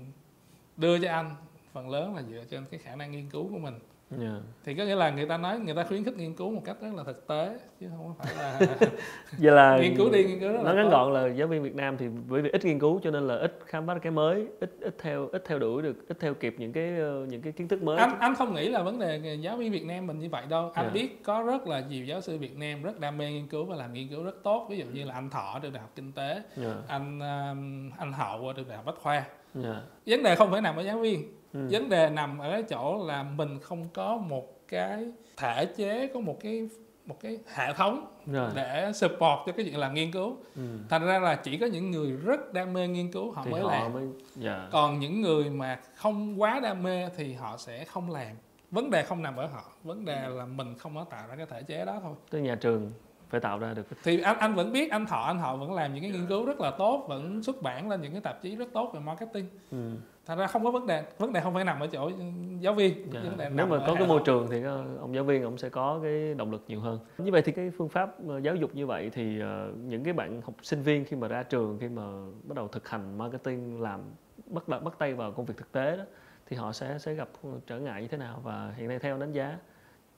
đưa 0.77 0.99
cho 0.99 1.11
anh 1.11 1.31
phần 1.73 1.89
lớn 1.89 2.15
là 2.15 2.21
dựa 2.21 2.43
trên 2.49 2.65
cái 2.71 2.79
khả 2.79 2.95
năng 2.95 3.11
nghiên 3.11 3.29
cứu 3.29 3.49
của 3.51 3.57
mình 3.59 3.73
yeah. 4.21 4.33
thì 4.65 4.73
có 4.73 4.83
nghĩa 4.83 4.95
là 4.95 5.09
người 5.09 5.25
ta 5.25 5.37
nói 5.37 5.59
người 5.59 5.75
ta 5.75 5.83
khuyến 5.83 6.03
khích 6.03 6.17
nghiên 6.17 6.33
cứu 6.33 6.51
một 6.51 6.61
cách 6.65 6.77
rất 6.81 6.89
là 6.95 7.03
thực 7.03 7.27
tế 7.27 7.59
chứ 7.79 7.87
không 7.97 8.13
phải 8.17 8.35
là 8.37 8.59
vậy 9.37 9.51
là 9.51 9.77
nghiên 9.81 9.97
cứu 9.97 10.09
đi 10.11 10.23
nghiên 10.23 10.39
cứu 10.39 10.51
rất 10.51 10.61
nó 10.63 10.73
là 10.73 10.73
ngắn 10.73 10.89
gọn 10.89 11.13
là 11.13 11.27
giáo 11.27 11.47
viên 11.47 11.63
Việt 11.63 11.75
Nam 11.75 11.97
thì 11.97 12.05
bởi 12.29 12.41
vì 12.41 12.49
ít 12.49 12.65
nghiên 12.65 12.79
cứu 12.79 12.99
cho 13.03 13.11
nên 13.11 13.27
là 13.27 13.35
ít 13.35 13.59
khám 13.65 13.87
phá 13.87 13.97
cái 14.01 14.11
mới 14.11 14.47
ít 14.59 14.71
ít 14.81 14.95
theo 14.99 15.27
ít 15.31 15.43
theo 15.45 15.59
đuổi 15.59 15.81
được 15.81 16.07
ít 16.07 16.17
theo 16.19 16.33
kịp 16.33 16.55
những 16.57 16.73
cái 16.73 16.97
ờ, 16.99 17.25
những 17.29 17.41
cái 17.41 17.53
kiến 17.53 17.67
thức 17.67 17.83
mới 17.83 17.97
anh 17.97 18.19
anh 18.19 18.35
không 18.35 18.53
nghĩ 18.53 18.69
là 18.69 18.83
vấn 18.83 18.99
đề 18.99 19.37
giáo 19.41 19.57
viên 19.57 19.71
Việt 19.71 19.85
Nam 19.85 20.07
mình 20.07 20.19
như 20.19 20.29
vậy 20.29 20.43
đâu 20.49 20.71
anh 20.73 20.85
Dạ. 20.85 20.91
biết 20.93 21.23
có 21.23 21.43
rất 21.43 21.67
là 21.67 21.79
nhiều 21.89 22.05
giáo 22.05 22.21
sư 22.21 22.37
Việt 22.37 22.57
Nam 22.57 22.83
rất 22.83 22.99
đam 22.99 23.17
mê 23.17 23.31
nghiên 23.31 23.47
cứu 23.47 23.65
và 23.65 23.75
làm 23.75 23.93
nghiên 23.93 24.07
cứu 24.07 24.23
rất 24.23 24.43
tốt 24.43 24.67
ví 24.69 24.77
dụ 24.77 24.85
như 24.93 25.03
là 25.05 25.13
anh 25.13 25.29
Thọ 25.29 25.59
trường 25.61 25.73
đại 25.73 25.81
học 25.81 25.91
kinh 25.95 26.11
tế 26.11 26.41
yeah. 26.63 26.75
anh 26.87 27.19
um, 27.19 27.91
anh 27.97 28.13
Hậu 28.13 28.53
trường 28.55 28.67
đại 28.67 28.77
học 28.77 28.85
Bách 28.85 28.95
khoa 29.01 29.23
Yeah. 29.63 29.75
vấn 30.05 30.23
đề 30.23 30.35
không 30.35 30.51
phải 30.51 30.61
nằm 30.61 30.75
ở 30.75 30.81
giáo 30.81 30.99
viên 30.99 31.23
Ừ. 31.53 31.67
vấn 31.71 31.89
đề 31.89 32.09
nằm 32.09 32.39
ở 32.39 32.51
cái 32.51 32.63
chỗ 32.63 33.05
là 33.07 33.23
mình 33.23 33.59
không 33.59 33.87
có 33.93 34.17
một 34.17 34.67
cái 34.67 35.05
thể 35.37 35.65
chế 35.65 36.07
có 36.13 36.19
một 36.19 36.37
cái 36.41 36.69
một 37.05 37.19
cái 37.19 37.37
hệ 37.53 37.73
thống 37.73 38.05
Rồi. 38.25 38.51
để 38.55 38.91
support 38.95 39.39
cho 39.45 39.51
cái 39.57 39.65
chuyện 39.65 39.77
làm 39.77 39.93
nghiên 39.93 40.11
cứu 40.11 40.37
Ừ. 40.55 40.61
thành 40.89 41.05
ra 41.05 41.19
là 41.19 41.35
chỉ 41.35 41.57
có 41.57 41.65
những 41.65 41.91
người 41.91 42.11
rất 42.11 42.53
đam 42.53 42.73
mê 42.73 42.87
nghiên 42.87 43.11
cứu 43.11 43.31
họ 43.31 43.41
thì 43.45 43.51
mới 43.51 43.61
họ 43.61 43.71
làm 43.71 43.93
mới 43.93 44.03
dạ 44.35 44.67
còn 44.71 44.99
những 44.99 45.21
người 45.21 45.49
mà 45.49 45.79
không 45.95 46.41
quá 46.41 46.59
đam 46.63 46.83
mê 46.83 47.09
thì 47.17 47.33
họ 47.33 47.57
sẽ 47.57 47.85
không 47.85 48.11
làm 48.11 48.35
vấn 48.71 48.89
đề 48.91 49.03
không 49.03 49.21
nằm 49.23 49.35
ở 49.35 49.45
họ 49.47 49.63
vấn 49.83 50.05
đề 50.05 50.27
là 50.29 50.45
mình 50.45 50.75
không 50.77 50.95
có 50.95 51.03
tạo 51.03 51.27
ra 51.27 51.35
cái 51.35 51.45
thể 51.45 51.63
chế 51.63 51.85
đó 51.85 51.99
thôi 52.01 52.13
tới 52.29 52.41
nhà 52.41 52.55
trường 52.55 52.91
phải 53.29 53.39
tạo 53.39 53.59
ra 53.59 53.73
được 53.73 53.87
thì 54.03 54.21
anh 54.21 54.37
anh 54.39 54.53
vẫn 54.55 54.71
biết 54.73 54.91
anh 54.91 55.05
thọ 55.05 55.21
anh 55.21 55.39
họ 55.39 55.55
vẫn 55.55 55.73
làm 55.73 55.93
những 55.93 56.01
cái 56.03 56.11
nghiên 56.11 56.27
cứu 56.27 56.45
rất 56.45 56.59
là 56.59 56.71
tốt 56.71 57.05
vẫn 57.07 57.43
xuất 57.43 57.61
bản 57.61 57.89
lên 57.89 58.01
những 58.01 58.11
cái 58.11 58.21
tạp 58.21 58.41
chí 58.41 58.55
rất 58.55 58.67
tốt 58.73 58.91
về 58.93 58.99
marketing 58.99 59.45
ừ. 59.71 59.91
Thành 60.29 60.37
ra 60.37 60.47
không 60.47 60.63
có 60.63 60.71
vấn 60.71 60.87
đề 60.87 61.03
vấn 61.17 61.33
đề 61.33 61.41
không 61.41 61.53
phải 61.53 61.63
nằm 61.63 61.79
ở 61.79 61.87
chỗ 61.87 62.11
giáo 62.59 62.73
viên 62.73 63.11
Dạ. 63.13 63.19
vấn 63.21 63.37
đề 63.37 63.49
Nếu 63.49 63.65
mà 63.67 63.77
có 63.87 63.93
cái 63.95 64.07
môi 64.07 64.21
trường 64.25 64.47
thì 64.51 64.63
ông 64.99 65.15
giáo 65.15 65.23
viên 65.23 65.43
ông 65.43 65.57
sẽ 65.57 65.69
có 65.69 65.99
cái 66.03 66.33
động 66.33 66.51
lực 66.51 66.63
nhiều 66.67 66.79
hơn. 66.79 66.99
Như 67.17 67.31
vậy 67.31 67.41
thì 67.41 67.51
cái 67.51 67.71
phương 67.77 67.89
pháp 67.89 68.27
ờ, 68.27 68.39
giáo 68.39 68.55
dục 68.55 68.75
như 68.75 68.87
vậy 68.87 69.09
thì 69.13 69.39
ờ, 69.39 69.71
những 69.85 70.03
cái 70.03 70.13
bạn 70.13 70.41
học 70.41 70.53
sinh 70.61 70.81
viên 70.81 71.05
khi 71.05 71.15
mà 71.15 71.27
ra 71.27 71.43
trường 71.43 71.77
khi 71.81 71.89
mà 71.89 72.03
bắt 72.43 72.55
đầu 72.55 72.67
thực 72.67 72.89
hành 72.89 73.17
marketing 73.17 73.81
làm 73.81 74.01
bắt 74.45 74.63
bắt 74.83 74.93
tay 74.99 75.13
vào 75.13 75.31
công 75.31 75.45
việc 75.45 75.57
thực 75.57 75.71
tế 75.71 75.97
đó 75.97 76.03
thì 76.45 76.57
họ 76.57 76.71
sẽ 76.71 76.97
sẽ 76.99 77.13
gặp 77.13 77.29
trở 77.67 77.79
ngại 77.79 78.01
như 78.01 78.07
thế 78.07 78.17
nào 78.17 78.41
và 78.43 78.73
hiện 78.77 78.87
nay 78.87 78.99
theo 78.99 79.17
đánh 79.17 79.31
giá 79.31 79.57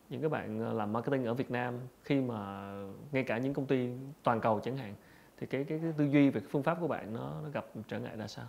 những 0.09 0.21
cái 0.21 0.29
bạn 0.29 0.59
ờ, 0.59 0.73
làm 0.73 0.93
marketing 0.93 1.25
ở 1.25 1.33
Việt 1.33 1.51
Nam 1.51 1.73
khi 2.03 2.21
mà 2.21 2.71
ngay 3.11 3.23
cả 3.23 3.37
những 3.37 3.53
công 3.53 3.65
ty 3.65 3.89
toàn 4.23 4.41
cầu 4.41 4.59
chẳng 4.59 4.77
hạn 4.77 4.95
thì 5.37 5.47
cái 5.47 5.63
cái, 5.63 5.79
cái 5.83 5.93
tư 5.97 6.05
duy 6.05 6.29
về 6.29 6.39
cái 6.39 6.49
phương 6.51 6.63
pháp 6.63 6.77
của 6.81 6.87
bạn 6.87 7.13
nó, 7.13 7.33
nó 7.43 7.49
gặp 7.49 7.65
trở 7.87 7.99
ngại 7.99 8.17
ra 8.17 8.27
sao? 8.27 8.45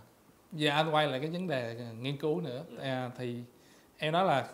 Dạ 0.53 0.73
anh 0.75 0.89
quay 0.93 1.07
lại 1.07 1.19
cái 1.19 1.29
vấn 1.29 1.47
đề 1.47 1.77
nghiên 1.99 2.17
cứu 2.17 2.41
nữa 2.41 2.63
à, 2.79 3.11
thì 3.17 3.37
em 3.97 4.13
nói 4.13 4.25
là 4.25 4.49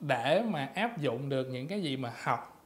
để 0.00 0.42
mà 0.48 0.70
áp 0.74 0.98
dụng 0.98 1.28
được 1.28 1.48
những 1.50 1.68
cái 1.68 1.82
gì 1.82 1.96
mà 1.96 2.12
học 2.22 2.62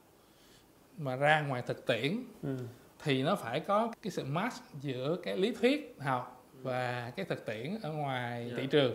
mà 0.98 1.16
ra 1.16 1.40
ngoài 1.40 1.62
thực 1.66 1.86
tiễn 1.86 2.18
Ừ. 2.42 2.56
thì 3.04 3.22
nó 3.22 3.36
phải 3.36 3.60
có 3.60 3.92
cái 4.02 4.10
sự 4.10 4.24
match 4.24 4.54
giữa 4.80 5.16
cái 5.22 5.36
lý 5.36 5.52
thuyết 5.60 5.96
học 6.00 6.44
và 6.62 7.12
cái 7.16 7.24
thực 7.26 7.46
tiễn 7.46 7.78
ở 7.82 7.92
ngoài 7.92 8.46
Dạ. 8.50 8.56
thị 8.60 8.66
trường 8.70 8.94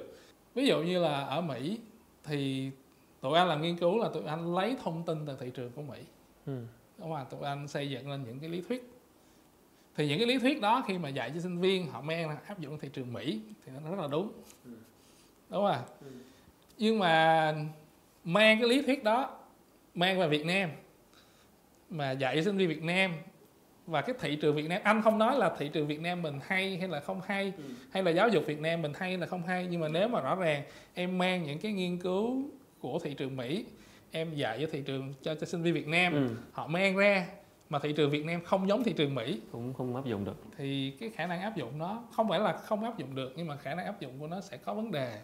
ví 0.56 0.66
dụ 0.68 0.82
như 0.82 1.00
là 1.00 1.22
ở 1.22 1.42
Mỹ 1.42 1.80
thì 2.24 2.72
tụi 3.22 3.38
anh 3.38 3.48
làm 3.48 3.62
nghiên 3.62 3.78
cứu 3.78 3.98
là 3.98 4.10
tụi 4.14 4.24
anh 4.26 4.56
lấy 4.56 4.76
thông 4.84 5.04
tin 5.06 5.26
từ 5.26 5.38
thị 5.40 5.52
trường 5.54 5.72
của 5.72 5.82
Mỹ 5.82 6.00
Ừ. 6.46 6.64
đúng 6.98 7.12
không 7.14 7.26
tụi 7.30 7.42
anh 7.44 7.68
xây 7.68 7.90
dựng 7.90 8.10
lên 8.10 8.24
những 8.24 8.40
cái 8.40 8.50
lý 8.50 8.62
thuyết 8.62 8.92
thì 9.98 10.08
những 10.08 10.18
cái 10.20 10.28
lý 10.28 10.38
thuyết 10.40 10.62
đó 10.62 10.84
khi 10.88 10.98
mà 10.98 11.10
dạy 11.10 11.32
cho 11.36 11.40
sinh 11.42 11.58
viên 11.62 11.88
họ 11.88 12.02
mang 12.02 12.30
ra 12.30 12.38
áp 12.48 12.60
dụng 12.60 12.80
thị 12.80 12.90
trường 12.94 13.14
Mỹ 13.14 13.40
thì 13.66 13.72
nó 13.84 13.90
rất 13.90 14.00
là 14.02 14.08
đúng. 14.12 14.32
Đúng 14.66 14.74
không 15.50 15.66
ạ? 15.66 15.82
Nhưng 16.78 17.00
mà 17.00 17.54
mang 18.24 18.60
cái 18.60 18.70
lý 18.70 18.82
thuyết 18.82 19.04
đó 19.04 19.38
mang 19.96 20.20
vào 20.20 20.30
Việt 20.30 20.46
Nam 20.46 20.70
mà 21.90 22.12
dạy 22.12 22.36
cho 22.36 22.42
sinh 22.44 22.58
viên 22.58 22.70
Việt 22.70 22.84
Nam 22.84 23.12
và 23.88 24.02
cái 24.02 24.16
thị 24.20 24.36
trường 24.36 24.56
Việt 24.56 24.70
Nam 24.70 24.82
anh 24.84 25.02
không 25.02 25.18
nói 25.18 25.38
là 25.38 25.56
thị 25.60 25.70
trường 25.74 25.88
Việt 25.88 26.02
Nam 26.02 26.22
mình 26.22 26.40
hay 26.48 26.78
hay 26.78 26.88
là 26.88 27.00
không 27.00 27.22
hay 27.26 27.54
hay 27.92 28.04
là 28.04 28.12
giáo 28.12 28.30
dục 28.30 28.44
Việt 28.48 28.60
Nam 28.60 28.82
mình 28.82 28.92
hay 28.98 29.10
hay 29.10 29.18
là 29.18 29.28
không 29.28 29.44
hay 29.48 29.68
nhưng 29.72 29.82
mà 29.82 29.88
nếu 29.88 30.08
mà 30.08 30.22
rõ 30.22 30.36
ràng 30.36 30.64
em 30.94 31.18
mang 31.18 31.44
những 31.44 31.60
cái 31.60 31.72
nghiên 31.72 31.98
cứu 31.98 32.44
của 32.80 33.00
thị 33.04 33.14
trường 33.14 33.36
Mỹ 33.38 33.66
em 34.12 34.36
dạy 34.36 34.58
cho 34.62 34.68
thị 34.72 34.82
trường 34.86 35.14
cho, 35.22 35.36
cho 35.36 35.46
sinh 35.46 35.62
viên 35.64 35.74
Việt 35.74 35.88
Nam 35.88 36.14
Ừ. 36.14 36.30
họ 36.52 36.68
mang 36.68 36.96
ra 36.96 37.28
mà 37.72 37.80
thị 37.80 37.94
trường 37.94 38.10
Việt 38.10 38.26
Nam 38.26 38.42
không 38.46 38.68
giống 38.68 38.84
thị 38.84 38.94
trường 38.94 39.16
Mỹ 39.16 39.42
Cũng 39.52 39.74
không 39.74 39.96
áp 39.96 40.06
dụng 40.06 40.26
được. 40.26 40.36
thì 40.58 40.94
cái 41.00 41.10
khả 41.10 41.28
năng 41.28 41.42
áp 41.42 41.56
dụng 41.58 41.78
nó 41.78 42.04
không 42.12 42.30
phải 42.30 42.40
là 42.40 42.54
không 42.54 42.84
áp 42.84 42.98
dụng 42.98 43.16
được 43.16 43.34
nhưng 43.36 43.48
mà 43.48 43.56
khả 43.56 43.76
năng 43.76 43.86
áp 43.86 44.00
dụng 44.02 44.20
của 44.20 44.28
nó 44.28 44.42
sẽ 44.42 44.58
có 44.58 44.74
vấn 44.74 44.92
đề 44.92 45.20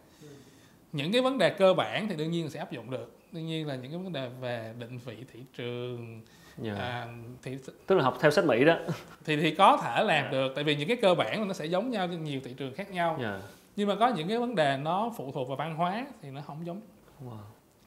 những 0.92 1.12
cái 1.12 1.22
vấn 1.22 1.38
đề 1.38 1.50
cơ 1.50 1.74
bản 1.74 2.08
thì 2.10 2.16
đương 2.16 2.32
nhiên 2.32 2.50
sẽ 2.50 2.60
áp 2.60 2.72
dụng 2.72 2.92
được 2.92 3.18
đương 3.32 3.46
nhiên 3.48 3.68
là 3.68 3.76
những 3.76 3.92
cái 3.92 4.00
vấn 4.00 4.14
đề 4.14 4.30
về 4.42 4.74
định 4.80 4.98
vị 5.06 5.16
thị 5.34 5.40
trường 5.58 6.22
Dạ. 6.62 6.76
à, 6.76 7.08
thì 7.44 7.58
Tức 7.88 7.96
là 7.96 8.04
học 8.04 8.18
theo 8.22 8.32
sách 8.32 8.46
Mỹ 8.46 8.66
đó. 8.66 8.78
thì 9.26 9.36
thì 9.38 9.56
có 9.56 9.78
thể 9.84 10.04
làm 10.04 10.32
được 10.32 10.52
tại 10.56 10.64
vì 10.64 10.76
những 10.76 10.88
cái 10.88 10.98
cơ 11.02 11.16
bản 11.16 11.48
nó 11.48 11.54
sẽ 11.54 11.66
giống 11.66 11.92
nhau 11.92 12.08
trên 12.08 12.24
nhiều 12.24 12.40
thị 12.44 12.54
trường 12.58 12.74
khác 12.74 12.92
nhau 12.92 13.18
Dạ. 13.22 13.42
nhưng 13.76 13.88
mà 13.88 13.96
có 13.96 14.08
những 14.08 14.28
cái 14.28 14.38
vấn 14.38 14.56
đề 14.56 14.78
nó 14.78 15.12
phụ 15.18 15.32
thuộc 15.32 15.48
vào 15.48 15.58
văn 15.58 15.76
hóa 15.76 16.06
thì 16.22 16.30
nó 16.30 16.42
không 16.42 16.66
giống 16.66 16.82
Wow. 17.26 17.38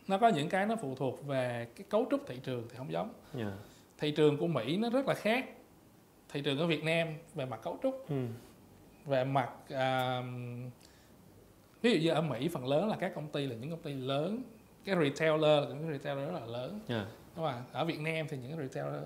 nó 0.09 0.19
có 0.19 0.29
những 0.29 0.49
cái 0.49 0.67
nó 0.67 0.77
phụ 0.77 0.95
thuộc 0.95 1.27
về 1.27 1.67
cái 1.77 1.85
cấu 1.91 2.07
trúc 2.11 2.21
thị 2.27 2.37
trường 2.45 2.63
thì 2.71 2.77
không 2.77 2.93
giống 2.93 3.11
Dạ. 3.35 3.53
Thị 4.01 4.11
trường 4.11 4.37
của 4.37 4.47
Mỹ 4.47 4.77
nó 4.77 4.91
rất 4.91 5.07
là 5.09 5.15
khác 5.15 5.49
thị 6.29 6.41
trường 6.41 6.59
ở 6.59 6.67
Việt 6.67 6.85
Nam 6.85 7.09
về 7.35 7.45
mặt 7.47 7.61
cấu 7.63 7.79
trúc 7.83 8.07
Ừ. 8.09 8.17
về 9.07 9.25
mặt 9.25 9.51
à, 9.71 10.23
ví 11.83 11.93
dụ 11.95 12.01
như 12.01 12.11
ở 12.11 12.23
Mỹ 12.23 12.49
phần 12.49 12.67
lớn 12.69 12.89
là 12.89 12.97
các 13.01 13.13
công 13.15 13.29
ty 13.29 13.47
là 13.47 13.55
những 13.57 13.71
công 13.71 13.83
ty 13.83 13.95
lớn 13.95 14.43
cái 14.85 14.97
retailer 14.97 15.63
là 15.63 15.69
những 15.69 15.83
cái 15.83 15.93
retailer 15.99 16.27
rất 16.33 16.41
là 16.41 16.47
lớn 16.47 16.81
Dạ. 16.89 17.07
đúng 17.37 17.45
không 17.45 17.55
ạ? 17.55 17.63
ở 17.73 17.85
Việt 17.85 18.01
Nam 18.01 18.27
thì 18.29 18.37
những 18.37 18.57
cái 18.59 18.67
retailer 18.69 19.03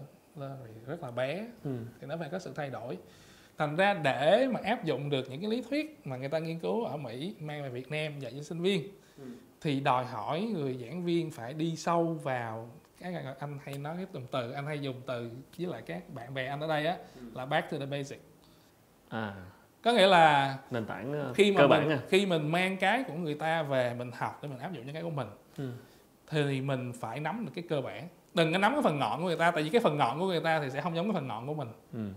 rất 0.86 1.02
là 1.02 1.10
bé 1.10 1.46
Ừ. 1.64 1.76
thì 2.00 2.06
nó 2.06 2.16
phải 2.16 2.28
có 2.28 2.38
sự 2.38 2.52
thay 2.56 2.70
đổi 2.70 2.98
thành 3.58 3.76
ra 3.76 3.94
để 3.94 4.48
mà 4.52 4.60
áp 4.64 4.84
dụng 4.84 5.10
được 5.10 5.30
những 5.30 5.40
cái 5.40 5.50
lý 5.50 5.62
thuyết 5.70 6.00
mà 6.06 6.16
người 6.16 6.28
ta 6.28 6.38
nghiên 6.38 6.58
cứu 6.58 6.84
ở 6.84 6.96
Mỹ 6.96 7.34
mang 7.40 7.62
về 7.62 7.68
Việt 7.68 7.90
Nam 7.90 8.20
dạy 8.20 8.32
cho 8.36 8.42
sinh 8.42 8.60
viên 8.60 8.82
Ừ. 9.18 9.24
thì 9.60 9.80
đòi 9.80 10.04
hỏi 10.04 10.40
người 10.42 10.76
giảng 10.82 11.04
viên 11.04 11.30
phải 11.30 11.54
đi 11.54 11.76
sâu 11.76 12.04
vào 12.22 12.70
anh 13.12 13.58
hay 13.64 13.78
nói 13.78 13.94
cái 13.96 14.06
dùng 14.12 14.26
từ 14.30 14.52
anh 14.52 14.66
hay 14.66 14.78
dùng 14.80 15.00
từ 15.06 15.30
với 15.58 15.66
lại 15.66 15.82
các 15.86 16.02
bạn 16.14 16.34
bè 16.34 16.46
anh 16.46 16.60
ở 16.60 16.66
đây 16.68 16.86
á 16.86 16.96
là 17.34 17.46
back 17.46 17.70
to 17.70 17.78
the 17.78 17.86
basic 17.86 18.20
À, 19.08 19.34
có 19.82 19.92
nghĩa 19.92 20.06
là 20.06 20.56
nền 20.70 20.86
tảng 20.86 21.12
ờ, 21.12 21.32
khi 21.34 21.52
mà 21.52 21.58
cơ 21.60 21.68
mình, 21.68 21.80
bản 21.80 21.90
à. 21.90 21.98
khi 22.08 22.26
mình 22.26 22.52
mang 22.52 22.76
cái 22.76 23.04
của 23.08 23.14
người 23.14 23.34
ta 23.34 23.62
về 23.62 23.94
mình 23.94 24.10
học 24.18 24.38
để 24.42 24.48
mình 24.48 24.58
áp 24.58 24.72
dụng 24.72 24.84
cho 24.86 24.92
cái 24.92 25.02
của 25.02 25.10
mình 25.10 25.26
Ừ. 25.56 25.70
thì 26.26 26.60
mình 26.60 26.92
phải 27.00 27.20
nắm 27.20 27.44
được 27.46 27.52
cái 27.54 27.64
cơ 27.68 27.80
bản 27.80 28.08
đừng 28.34 28.52
có 28.52 28.58
nắm 28.58 28.72
cái 28.72 28.82
phần 28.82 28.98
ngọn 28.98 29.20
của 29.20 29.26
người 29.26 29.36
ta 29.36 29.50
tại 29.50 29.62
vì 29.62 29.68
cái 29.70 29.80
phần 29.80 29.96
ngọn 29.98 30.18
của 30.20 30.26
người 30.26 30.40
ta 30.40 30.60
thì 30.60 30.70
sẽ 30.70 30.80
không 30.80 30.96
giống 30.96 31.06
cái 31.06 31.12
phần 31.14 31.26
ngọn 31.28 31.46
của 31.46 31.54
mình 31.54 31.68
Ừ. 31.92 32.08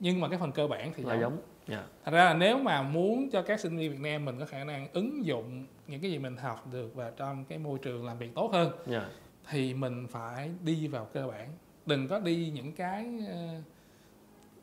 nhưng 0.00 0.20
mà 0.20 0.28
cái 0.28 0.38
phần 0.38 0.52
cơ 0.52 0.66
bản 0.66 0.92
thì 0.96 1.02
Là 1.04 1.12
giống 1.14 1.20
giống. 1.22 1.38
Dạ. 1.68 1.84
Thật 2.04 2.12
ra 2.12 2.24
là 2.24 2.34
nếu 2.34 2.58
mà 2.58 2.82
muốn 2.82 3.30
cho 3.30 3.42
các 3.42 3.60
sinh 3.60 3.76
viên 3.76 3.90
Việt 3.92 4.00
Nam 4.00 4.24
mình 4.24 4.38
có 4.40 4.46
khả 4.46 4.64
năng 4.64 4.88
ứng 4.92 5.24
dụng 5.26 5.66
những 5.86 6.00
cái 6.00 6.10
gì 6.10 6.18
mình 6.18 6.36
học 6.36 6.66
được 6.72 6.94
vào 6.94 7.10
trong 7.16 7.44
cái 7.44 7.58
môi 7.58 7.78
trường 7.78 8.06
làm 8.06 8.18
việc 8.18 8.34
tốt 8.34 8.50
hơn 8.52 8.70
Dạ. 8.86 9.08
Thì 9.50 9.74
mình 9.74 10.06
phải 10.10 10.50
đi 10.64 10.88
vào 10.88 11.04
cơ 11.12 11.26
bản 11.26 11.48
đừng 11.86 12.08
có 12.08 12.18
đi 12.18 12.50
những 12.54 12.72
cái 12.72 13.06
ờ, 13.28 13.36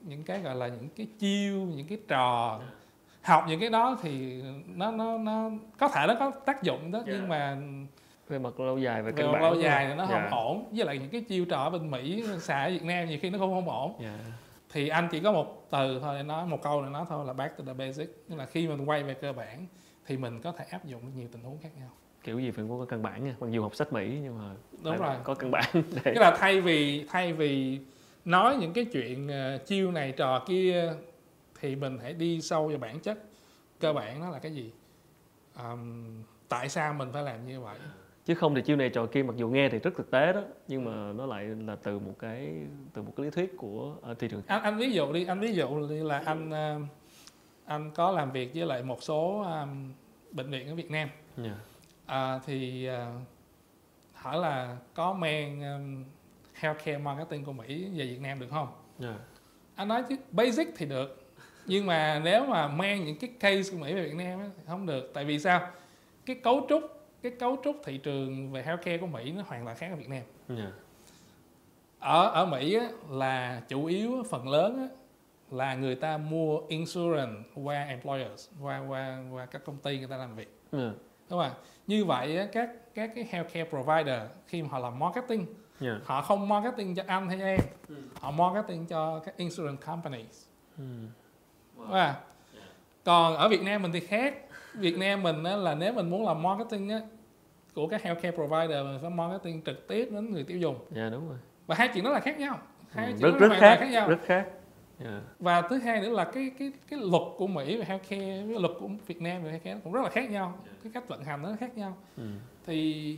những 0.01 0.23
cái 0.23 0.41
gọi 0.41 0.55
là 0.55 0.67
những 0.67 0.89
cái 0.95 1.07
chiêu 1.19 1.57
những 1.59 1.87
cái 1.87 1.97
trò 2.07 2.59
học 3.21 3.43
những 3.47 3.59
cái 3.59 3.69
đó 3.69 3.97
thì 4.01 4.41
nó 4.67 4.91
nó 4.91 5.17
nó 5.17 5.49
có 5.79 5.87
thể 5.87 6.05
nó 6.07 6.15
có 6.19 6.31
tác 6.45 6.63
dụng 6.63 6.91
đó 6.91 6.99
Dạ. 7.07 7.13
nhưng 7.13 7.27
mà 7.29 7.57
Về 8.27 8.39
mặt 8.39 8.59
lâu 8.59 8.77
dài 8.77 9.01
về 9.01 9.11
về 9.11 9.21
căn 9.23 9.31
bản. 9.31 9.41
lâu 9.41 9.55
dài 9.55 9.85
thì 9.89 9.93
nó 9.95 10.05
Dạ. 10.09 10.21
không 10.29 10.39
ổn 10.39 10.69
với 10.71 10.85
lại 10.85 10.97
những 10.97 11.09
cái 11.09 11.21
chiêu 11.21 11.45
trò 11.45 11.57
ở 11.63 11.69
bên 11.69 11.91
Mỹ 11.91 12.23
xài 12.39 12.65
ở 12.65 12.71
Việt 12.71 12.83
Nam 12.83 13.07
nhiều 13.09 13.19
khi 13.21 13.29
nó 13.29 13.37
cũng 13.39 13.53
không 13.53 13.69
ổn 13.69 13.93
Dạ. 14.03 14.17
thì 14.71 14.87
anh 14.87 15.07
chỉ 15.11 15.19
có 15.19 15.31
một 15.31 15.67
từ 15.71 15.99
thôi 16.01 16.15
để 16.17 16.23
nói 16.23 16.45
một 16.47 16.61
câu 16.63 16.83
để 16.83 16.89
nói 16.89 17.05
thôi 17.09 17.25
là 17.27 17.33
back 17.33 17.57
to 17.57 17.63
the 17.67 17.73
basic 17.73 18.09
tức 18.29 18.35
là 18.35 18.45
khi 18.45 18.67
mình 18.67 18.85
quay 18.89 19.03
về 19.03 19.13
cơ 19.13 19.33
bản 19.33 19.65
thì 20.05 20.17
mình 20.17 20.41
có 20.41 20.51
thể 20.51 20.65
áp 20.69 20.85
dụng 20.85 21.01
được 21.05 21.11
nhiều 21.15 21.27
tình 21.31 21.43
huống 21.43 21.57
khác 21.61 21.69
nhau 21.79 21.89
Kiểu 22.27 22.39
gì 22.39 22.51
phải 22.51 22.65
có 22.69 22.85
căn 22.89 23.01
bản 23.01 23.23
nha. 23.23 23.35
Mặc 23.39 23.47
dù 23.51 23.61
học 23.61 23.75
sách 23.75 23.93
Mỹ 23.93 24.19
nhưng 24.23 24.37
mà 24.37 24.55
đúng 24.83 24.97
rồi 24.97 25.15
có 25.23 25.33
căn 25.35 25.51
bản 25.51 25.69
để 25.73 26.01
tức 26.05 26.19
là 26.21 26.35
thay 26.39 26.61
vì 26.61 27.05
thay 27.09 27.33
vì 27.33 27.79
nói 28.25 28.55
những 28.59 28.73
cái 28.73 28.85
chuyện 28.85 29.27
ờ, 29.27 29.57
chiêu 29.57 29.91
này 29.91 30.11
trò 30.17 30.43
kia 30.47 30.93
thì 31.59 31.75
mình 31.75 31.97
hãy 32.01 32.13
đi 32.13 32.41
sâu 32.41 32.67
vào 32.67 32.77
bản 32.77 32.99
chất 32.99 33.17
cơ 33.79 33.93
bản 33.93 34.19
nó 34.19 34.29
là 34.29 34.39
cái 34.39 34.51
gì 34.51 34.71
Ờm, 35.53 36.05
tại 36.49 36.69
sao 36.69 36.93
mình 36.93 37.09
phải 37.13 37.23
làm 37.23 37.47
như 37.47 37.61
vậy 37.61 37.77
chứ 38.25 38.35
không 38.35 38.55
thì 38.55 38.61
chiêu 38.61 38.75
này 38.75 38.89
trò 38.89 39.05
kia 39.05 39.23
mặc 39.23 39.35
dù 39.37 39.49
nghe 39.49 39.69
thì 39.69 39.79
rất 39.79 39.91
thực 39.97 40.11
tế 40.11 40.33
đó 40.33 40.41
nhưng 40.67 40.85
mà 40.85 41.13
nó 41.13 41.25
lại 41.25 41.45
là 41.45 41.75
từ 41.83 41.99
một 41.99 42.13
cái 42.19 42.53
từ 42.93 43.01
một 43.01 43.13
cái 43.17 43.23
lý 43.25 43.29
thuyết 43.31 43.57
của 43.57 43.95
ở 44.01 44.13
thị 44.13 44.27
trường 44.27 44.41
anh 44.47 44.61
anh 44.63 44.77
ví 44.77 44.91
dụ 44.91 45.13
đi 45.13 45.25
anh 45.25 45.39
ví 45.39 45.53
dụ 45.53 45.87
là 45.89 46.21
anh 46.25 46.49
ờ, 46.51 46.79
anh 47.65 47.91
có 47.95 48.11
làm 48.11 48.31
việc 48.31 48.51
với 48.55 48.65
lại 48.65 48.83
một 48.83 49.03
số 49.03 49.41
ờm, 49.45 49.93
bệnh 50.31 50.51
viện 50.51 50.67
ở 50.67 50.75
Việt 50.75 50.91
Nam 50.91 51.09
Dạ. 51.37 51.55
À, 52.07 52.39
thì 52.45 52.85
à, 52.85 53.11
hỏi 54.13 54.37
là 54.37 54.77
có 54.93 55.13
mang 55.13 55.61
um, 55.73 56.03
healthcare 56.53 56.97
marketing 56.97 57.45
của 57.45 57.53
Mỹ 57.53 57.89
về 57.95 58.05
Việt 58.05 58.21
Nam 58.21 58.39
được 58.39 58.47
không? 58.51 58.67
Dạ. 58.99 59.15
Anh 59.75 59.87
nói 59.87 60.03
chứ 60.09 60.15
basic 60.31 60.67
thì 60.77 60.85
được 60.85 61.23
nhưng 61.65 61.85
mà 61.85 62.21
nếu 62.23 62.45
mà 62.45 62.67
mang 62.67 63.05
những 63.05 63.17
cái 63.19 63.29
case 63.39 63.71
của 63.71 63.77
Mỹ 63.77 63.93
về 63.93 64.03
Việt 64.03 64.15
Nam 64.15 64.39
thì 64.57 64.63
không 64.67 64.85
được 64.85 65.11
tại 65.13 65.25
vì 65.25 65.39
sao? 65.39 65.67
Cái 66.25 66.35
cấu 66.35 66.65
trúc 66.69 66.83
cái 67.21 67.31
cấu 67.39 67.57
trúc 67.63 67.75
thị 67.85 67.97
trường 67.97 68.51
về 68.51 68.63
healthcare 68.63 68.97
của 68.97 69.07
Mỹ 69.07 69.31
nó 69.31 69.43
hoàn 69.47 69.65
toàn 69.65 69.77
khác 69.77 69.87
ở 69.91 69.95
Việt 69.95 70.09
Nam 70.09 70.21
Dạ. 70.49 70.71
ở 71.99 72.29
ở 72.29 72.45
Mỹ 72.45 72.73
á, 72.75 72.87
là 73.09 73.61
chủ 73.67 73.85
yếu 73.85 74.23
phần 74.29 74.47
lớn 74.49 74.77
á, 74.77 74.87
là 75.51 75.75
người 75.75 75.95
ta 75.95 76.17
mua 76.17 76.59
insurance 76.67 77.33
qua 77.55 77.83
employers 77.83 78.49
qua 78.61 78.83
qua 78.87 79.23
qua 79.31 79.45
các 79.45 79.65
công 79.65 79.77
ty 79.77 79.97
người 79.99 80.07
ta 80.07 80.17
làm 80.17 80.35
việc 80.35 80.53
Dạ. 80.71 80.91
Đúng 81.29 81.39
không 81.39 81.49
ạ? 81.49 81.51
như 81.87 82.05
vậy 82.05 82.37
á, 82.37 82.45
các 82.51 82.69
các 82.95 83.11
cái 83.15 83.27
healthcare 83.31 83.63
provider 83.69 84.21
khi 84.47 84.61
mà 84.61 84.67
họ 84.71 84.79
làm 84.79 84.99
marketing 84.99 85.45
Dạ. 85.79 85.99
họ 86.05 86.21
không 86.21 86.47
marketing 86.49 86.95
cho 86.95 87.03
anh 87.07 87.29
hay 87.29 87.41
em 87.41 87.59
Ừ. 87.89 87.95
họ 88.21 88.31
marketing 88.31 88.85
cho 88.85 89.19
các 89.25 89.37
insurance 89.37 89.85
companies 89.85 90.45
Ừ. 90.77 90.83
đúng 91.77 91.85
không 91.87 91.93
ạ? 91.95 92.15
còn 93.03 93.35
ở 93.35 93.49
Việt 93.49 93.61
Nam 93.63 93.81
mình 93.81 93.91
thì 93.91 93.99
khác 93.99 94.35
Việt 94.73 94.97
Nam 94.97 95.23
mình 95.23 95.43
á, 95.43 95.55
là 95.55 95.75
nếu 95.75 95.93
mình 95.93 96.09
muốn 96.09 96.25
làm 96.25 96.43
marketing 96.43 96.89
á, 96.89 96.99
của 97.73 97.87
các 97.87 98.03
healthcare 98.03 98.31
provider 98.35 98.83
mình 98.85 98.97
phải 99.01 99.09
marketing 99.09 99.61
trực 99.65 99.87
tiếp 99.87 100.09
đến 100.11 100.31
người 100.31 100.43
tiêu 100.43 100.57
dùng 100.57 100.75
Dạ 100.91 101.09
đúng 101.09 101.29
rồi. 101.29 101.37
và 101.67 101.75
hai 101.75 101.89
chuyện 101.93 102.03
đó 102.03 102.09
là 102.09 102.19
khác 102.19 102.39
nhau 102.39 102.59
hai 102.89 103.05
Ừ, 103.05 103.11
chuyện 103.19 103.31
rất 103.31 103.37
rất 103.39 103.47
toàn 103.49 103.61
khác, 103.79 103.87
nhau 103.91 104.09
rất 104.09 104.19
khác. 104.25 104.45
Dạ. 104.99 105.21
và 105.39 105.61
thứ 105.61 105.77
hai 105.77 106.01
nữa 106.01 106.09
là 106.09 106.23
cái 106.23 106.51
cái 106.59 106.71
cái 106.89 106.99
luật 107.03 107.23
của 107.37 107.47
Mỹ 107.47 107.77
về 107.77 107.85
healthcare 107.85 108.43
với 108.43 108.59
luật 108.59 108.71
của 108.79 108.87
Việt 109.07 109.21
Nam 109.21 109.43
về 109.43 109.49
healthcare 109.49 109.79
cũng 109.83 109.93
rất 109.93 110.01
là 110.03 110.09
khác 110.09 110.29
nhau 110.31 110.53
cái 110.83 110.91
cách 110.93 111.07
vận 111.07 111.23
hành 111.23 111.41
nó 111.41 111.49
khác 111.59 111.77
nhau 111.77 111.97
Ừ. 112.17 112.23
thì 112.65 113.17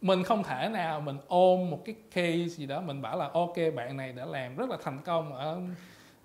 mình 0.00 0.22
không 0.22 0.42
thể 0.42 0.68
nào 0.72 1.00
mình 1.00 1.16
ôm 1.28 1.70
một 1.70 1.82
cái 1.84 1.94
case 2.14 2.48
gì 2.48 2.66
đó 2.66 2.80
mình 2.80 3.02
bảo 3.02 3.18
là 3.18 3.28
ok 3.32 3.54
bạn 3.76 3.96
này 3.96 4.12
đã 4.12 4.24
làm 4.24 4.56
rất 4.56 4.70
là 4.70 4.76
thành 4.82 4.98
công 5.04 5.34
ở 5.34 5.60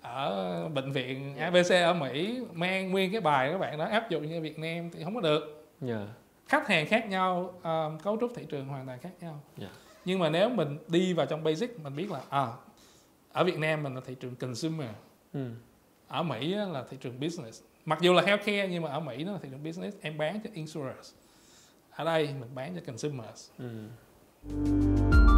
ở 0.02 0.68
bệnh 0.68 0.92
viện 0.92 1.36
ABC 1.36 1.70
ở 1.70 1.94
Mỹ 1.94 2.40
mang 2.52 2.90
nguyên 2.90 3.12
cái 3.12 3.20
bài 3.20 3.48
các 3.52 3.58
bạn 3.58 3.78
đó 3.78 3.84
áp 3.84 4.10
dụng 4.10 4.28
như 4.28 4.40
Việt 4.40 4.58
Nam 4.58 4.90
thì 4.92 5.04
không 5.04 5.14
có 5.14 5.20
được 5.20 5.68
Dạ. 5.80 6.06
khách 6.48 6.68
hàng 6.68 6.86
khác 6.86 7.08
nhau 7.08 7.54
um, 7.62 7.98
cấu 7.98 8.16
trúc 8.20 8.32
thị 8.36 8.46
trường 8.50 8.66
hoàn 8.68 8.86
toàn 8.86 8.98
khác 8.98 9.10
nhau 9.20 9.40
Dạ. 9.56 9.68
nhưng 10.04 10.18
mà 10.18 10.30
nếu 10.30 10.48
mình 10.48 10.78
đi 10.88 11.12
vào 11.12 11.26
trong 11.26 11.44
basic 11.44 11.80
mình 11.80 11.96
biết 11.96 12.10
là 12.10 12.20
à, 12.30 12.46
ở 13.32 13.44
Việt 13.44 13.58
Nam 13.58 13.82
mình 13.82 13.94
là 13.94 14.00
thị 14.04 14.14
trường 14.20 14.36
consumer. 14.36 14.90
Ừ. 15.32 15.50
ở 16.08 16.22
Mỹ 16.22 16.54
là 16.54 16.84
thị 16.90 16.96
trường 17.00 17.20
business. 17.20 17.62
Mặc 17.84 17.98
dù 18.00 18.12
là 18.12 18.22
healthcare 18.22 18.68
nhưng 18.68 18.82
mà 18.82 18.90
ở 18.90 19.00
Mỹ 19.00 19.24
nó 19.24 19.32
là 19.32 19.38
thị 19.42 19.48
trường 19.50 19.64
business. 19.64 19.96
Em 20.00 20.18
bán 20.18 20.40
cho 20.44 20.50
insurers 20.54 21.14
ở 21.96 22.04
đây 22.04 22.26
mình 22.40 22.54
bán 22.54 22.74
cho 22.74 22.80
consumers. 22.86 23.50
Ừ. 23.58 25.31